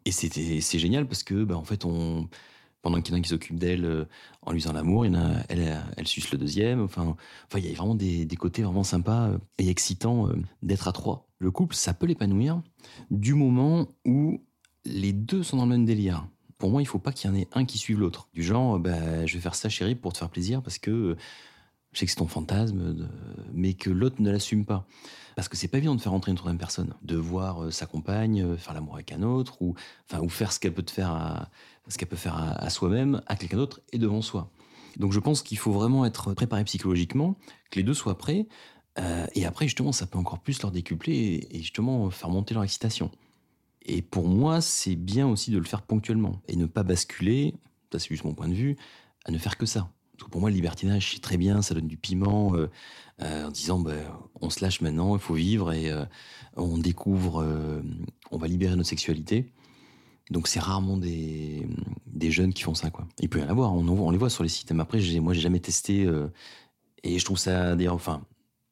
Et 0.08 0.60
c'est 0.60 0.78
génial 0.78 1.06
parce 1.06 1.22
que, 1.22 1.44
bah, 1.44 1.56
en 1.56 1.64
fait, 1.64 1.84
on, 1.84 2.28
pendant 2.80 3.02
qu'il 3.02 3.14
y 3.14 3.16
en 3.16 3.20
a 3.20 3.22
qui 3.22 3.28
s'occupe 3.28 3.58
d'elle 3.58 3.84
euh, 3.84 4.04
en 4.40 4.52
lui 4.52 4.60
faisant 4.60 4.72
l'amour, 4.72 5.04
elle, 5.04 5.82
elle 5.96 6.06
suce 6.06 6.30
le 6.30 6.38
deuxième. 6.38 6.80
Enfin, 6.80 7.14
enfin, 7.46 7.58
il 7.58 7.66
y 7.66 7.70
a 7.70 7.76
vraiment 7.76 7.94
des, 7.94 8.24
des 8.24 8.36
côtés 8.36 8.62
vraiment 8.62 8.84
sympas 8.84 9.28
euh, 9.28 9.38
et 9.58 9.68
excitants 9.68 10.28
euh, 10.28 10.36
d'être 10.62 10.88
à 10.88 10.92
trois. 10.92 11.28
Le 11.38 11.50
couple, 11.50 11.74
ça 11.74 11.92
peut 11.92 12.06
l'épanouir 12.06 12.62
du 13.10 13.34
moment 13.34 13.88
où 14.06 14.40
les 14.86 15.12
deux 15.12 15.42
sont 15.42 15.58
dans 15.58 15.66
le 15.66 15.70
même 15.70 15.84
délire. 15.84 16.26
Pour 16.56 16.70
moi, 16.70 16.80
il 16.80 16.86
faut 16.86 16.98
pas 16.98 17.12
qu'il 17.12 17.30
y 17.30 17.32
en 17.32 17.36
ait 17.36 17.48
un 17.52 17.66
qui 17.66 17.76
suive 17.76 18.00
l'autre. 18.00 18.30
Du 18.32 18.42
genre, 18.42 18.78
bah, 18.78 19.26
je 19.26 19.34
vais 19.34 19.40
faire 19.40 19.54
ça, 19.54 19.68
chérie, 19.68 19.94
pour 19.94 20.14
te 20.14 20.18
faire 20.18 20.30
plaisir 20.30 20.62
parce 20.62 20.78
que 20.78 21.16
je 21.92 22.00
sais 22.00 22.06
que 22.06 22.10
c'est 22.12 22.18
ton 22.18 22.28
fantasme, 22.28 23.08
mais 23.52 23.74
que 23.74 23.90
l'autre 23.90 24.20
ne 24.20 24.30
l'assume 24.30 24.64
pas. 24.64 24.86
Parce 25.36 25.48
que 25.48 25.56
c'est 25.56 25.68
pas 25.68 25.78
évident 25.78 25.94
de 25.94 26.00
faire 26.00 26.12
entrer 26.12 26.32
une 26.32 26.36
troisième 26.36 26.58
personne, 26.58 26.94
de 27.02 27.16
voir 27.16 27.62
euh, 27.62 27.70
sa 27.70 27.86
compagne 27.86 28.42
euh, 28.42 28.56
faire 28.56 28.74
l'amour 28.74 28.94
avec 28.94 29.12
un 29.12 29.22
autre, 29.22 29.62
ou, 29.62 29.76
faire 30.28 30.52
ce 30.52 30.58
qu'elle 30.58 30.74
peut 30.74 30.82
faire 30.86 31.10
à, 32.36 32.70
soi-même, 32.70 33.22
à 33.26 33.36
quelqu'un 33.36 33.56
d'autre 33.56 33.80
et 33.92 33.98
devant 33.98 34.20
soi. 34.20 34.50
Donc 34.96 35.12
je 35.12 35.20
pense 35.20 35.42
qu'il 35.42 35.56
faut 35.56 35.70
vraiment 35.70 36.04
être 36.04 36.34
préparé 36.34 36.64
psychologiquement, 36.64 37.36
que 37.70 37.78
les 37.78 37.84
deux 37.84 37.94
soient 37.94 38.18
prêts, 38.18 38.48
euh, 38.98 39.26
et 39.36 39.46
après 39.46 39.66
justement 39.66 39.92
ça 39.92 40.06
peut 40.06 40.18
encore 40.18 40.40
plus 40.40 40.60
leur 40.60 40.72
décupler 40.72 41.46
et, 41.50 41.58
justement 41.58 42.10
faire 42.10 42.30
monter 42.30 42.54
leur 42.54 42.64
excitation. 42.64 43.12
Et 43.82 44.02
pour 44.02 44.26
moi, 44.26 44.60
c'est 44.60 44.96
bien 44.96 45.28
aussi 45.28 45.52
de 45.52 45.58
le 45.58 45.64
faire 45.64 45.82
ponctuellement 45.82 46.42
et 46.48 46.56
ne 46.56 46.66
pas 46.66 46.82
basculer, 46.82 47.54
ça 47.92 48.00
c'est 48.00 48.08
juste 48.08 48.24
mon 48.24 48.34
point 48.34 48.48
de 48.48 48.54
vue, 48.54 48.76
à 49.24 49.30
ne 49.30 49.38
faire 49.38 49.56
que 49.56 49.66
ça 49.66 49.88
pour 50.26 50.40
moi, 50.40 50.50
le 50.50 50.56
libertinage, 50.56 51.12
c'est 51.14 51.22
très 51.22 51.36
bien, 51.36 51.62
ça 51.62 51.74
donne 51.74 51.86
du 51.86 51.96
piment, 51.96 52.54
euh, 52.54 52.70
euh, 53.22 53.46
en 53.46 53.50
disant, 53.50 53.78
bah, 53.78 53.92
on 54.40 54.50
se 54.50 54.62
lâche 54.64 54.80
maintenant, 54.80 55.16
il 55.16 55.20
faut 55.20 55.34
vivre, 55.34 55.72
et 55.72 55.90
euh, 55.90 56.04
on 56.56 56.78
découvre, 56.78 57.44
on 58.30 58.38
va 58.38 58.46
libérer 58.48 58.76
notre 58.76 58.88
sexualité. 58.88 59.52
Donc 60.30 60.48
c'est 60.48 60.60
rarement 60.60 60.98
des, 60.98 61.66
jeunes 62.20 62.52
qui 62.52 62.62
font 62.62 62.74
ça. 62.74 62.90
Quoi. 62.90 63.06
Il 63.20 63.28
peut 63.28 63.38
y 63.38 63.42
en 63.42 63.48
avoir, 63.48 63.72
on, 63.72 64.10
les 64.10 64.18
voit 64.18 64.28
sur 64.28 64.42
les 64.42 64.48
sites. 64.48 64.72
Mais 64.72 64.82
après, 64.82 65.00
moi, 65.20 65.32
j'ai 65.32 65.40
jamais 65.40 65.60
testé, 65.60 66.06
et 67.04 67.18
je 67.18 67.24
trouve 67.24 67.38
ça, 67.38 67.76
d'ailleurs, 67.76 67.94
enfin, 67.94 68.22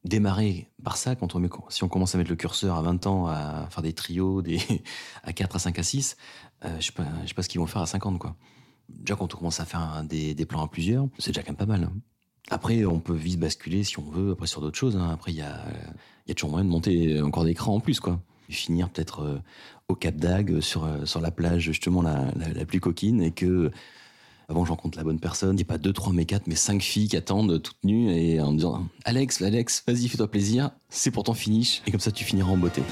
démarrer 0.04 0.68
par 0.84 0.96
ça, 0.96 1.16
quand 1.16 1.34
on 1.34 1.38
met, 1.38 1.48
si 1.68 1.84
on 1.84 1.88
commence 1.88 2.14
à 2.14 2.18
mettre 2.18 2.30
le 2.30 2.36
curseur 2.36 2.76
à 2.76 2.82
20 2.82 3.06
ans, 3.06 3.26
à 3.28 3.68
faire 3.70 3.82
des 3.82 3.92
trios, 3.92 4.42
à 5.22 5.32
4, 5.32 5.56
à 5.56 5.58
5, 5.58 5.78
à 5.78 5.82
6, 5.82 6.16
je 6.62 6.84
sais 6.84 6.92
pas, 6.92 7.06
je 7.22 7.28
sais 7.28 7.34
pas 7.34 7.42
ce 7.42 7.48
qu'ils 7.48 7.60
vont 7.60 7.66
faire 7.66 7.82
à 7.82 7.86
50, 7.86 8.18
quoi 8.18 8.36
déjà 8.88 9.16
quand 9.16 9.34
on 9.34 9.38
commence 9.38 9.60
à 9.60 9.64
faire 9.64 10.02
des, 10.04 10.34
plans 10.46 10.64
à 10.64 10.68
plusieurs, 10.68 11.08
c'est 11.18 11.30
déjà 11.30 11.42
quand 11.42 11.50
même 11.50 11.56
pas 11.56 11.66
mal. 11.66 11.84
Hein. 11.84 11.92
Après, 12.50 12.84
on 12.84 13.00
peut 13.00 13.14
vite 13.14 13.40
basculer 13.40 13.82
si 13.82 13.98
on 13.98 14.08
veut, 14.08 14.32
après 14.32 14.46
sur 14.46 14.60
d'autres 14.60 14.78
choses. 14.78 14.96
Hein. 14.96 15.10
Après, 15.12 15.32
il 15.32 15.38
y 15.38 15.42
a, 15.42 16.34
toujours 16.34 16.50
moyen 16.50 16.64
de 16.64 16.70
monter 16.70 17.20
encore 17.20 17.44
des 17.44 17.54
crans 17.54 17.74
en 17.74 17.80
plus, 17.80 18.00
quoi. 18.00 18.20
Finir 18.48 18.88
peut-être 18.90 19.22
euh, 19.22 19.38
au 19.88 19.96
Cap 19.96 20.14
d'Agde, 20.14 20.60
sur, 20.60 20.84
euh, 20.84 21.04
sur 21.04 21.20
la 21.20 21.32
plage 21.32 21.62
justement 21.62 22.00
la, 22.00 22.30
la, 22.36 22.64
plus 22.64 22.78
coquine, 22.78 23.20
et 23.20 23.32
que 23.32 23.72
avant 24.48 24.64
j'en 24.64 24.76
compte 24.76 24.94
la 24.94 25.02
bonne 25.02 25.18
personne, 25.18 25.54
il 25.54 25.56
n'y 25.56 25.62
a 25.62 25.66
pas 25.66 25.78
deux, 25.78 25.92
trois, 25.92 26.12
mais 26.12 26.26
quatre, 26.26 26.46
mais 26.46 26.54
cinq 26.54 26.80
filles 26.80 27.08
qui 27.08 27.16
attendent 27.16 27.60
toutes 27.60 27.82
nues 27.82 28.12
et 28.12 28.40
en 28.40 28.52
disant 28.52 28.86
Alex, 29.04 29.42
Alex, 29.42 29.82
vas-y, 29.86 30.06
fais-toi 30.06 30.30
plaisir, 30.30 30.70
c'est 30.88 31.10
pour 31.10 31.24
ton 31.24 31.34
finish, 31.34 31.82
et 31.86 31.90
comme 31.90 31.98
ça 31.98 32.12
tu 32.12 32.22
finiras 32.24 32.52
en 32.52 32.56
beauté. 32.56 32.82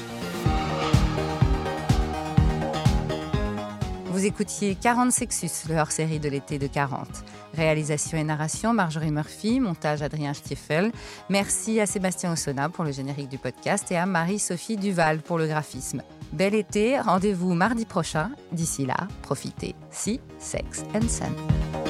Écoutiez 4.25 4.73
40 4.73 5.11
Sexus, 5.11 5.69
le 5.69 5.75
hors-série 5.75 6.19
de 6.19 6.27
l'été 6.29 6.57
de 6.57 6.65
40. 6.65 7.07
Réalisation 7.53 8.17
et 8.17 8.23
narration, 8.23 8.73
Marjorie 8.73 9.11
Murphy, 9.11 9.59
montage 9.59 10.01
Adrien 10.01 10.33
Stiefel. 10.33 10.91
Merci 11.29 11.79
à 11.79 11.85
Sébastien 11.85 12.33
Ossona 12.33 12.69
pour 12.69 12.83
le 12.83 12.91
générique 12.91 13.29
du 13.29 13.37
podcast 13.37 13.91
et 13.91 13.97
à 13.97 14.07
Marie-Sophie 14.07 14.77
Duval 14.77 15.19
pour 15.19 15.37
le 15.37 15.45
graphisme. 15.45 16.01
Bel 16.33 16.55
été, 16.55 16.99
rendez-vous 16.99 17.53
mardi 17.53 17.85
prochain. 17.85 18.31
D'ici 18.51 18.87
là, 18.87 18.97
profitez. 19.21 19.75
Si, 19.91 20.19
sex 20.39 20.83
and 20.95 21.07
sun. 21.07 21.84